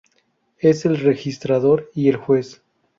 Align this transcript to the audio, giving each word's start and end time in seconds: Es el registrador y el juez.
Es 0.59 0.87
el 0.87 0.97
registrador 0.97 1.91
y 1.93 2.09
el 2.09 2.15
juez. 2.15 2.63